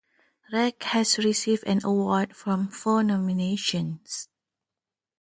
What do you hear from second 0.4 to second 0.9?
Reik